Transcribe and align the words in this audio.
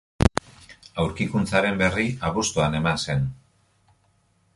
Aurkikuntzaren 1.03 1.77
berri 1.81 2.05
abuztuan 2.31 2.79
eman 2.81 2.99
zen. 3.05 3.29